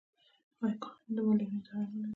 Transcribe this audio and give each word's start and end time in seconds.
آیا 0.63 0.75
کاناډا 0.83 1.11
د 1.15 1.17
معلولینو 1.27 1.59
اداره 1.61 1.83
نلري؟ 1.93 2.09